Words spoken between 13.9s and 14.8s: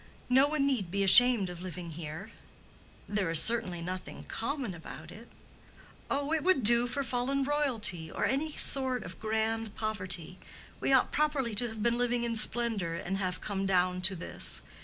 to this.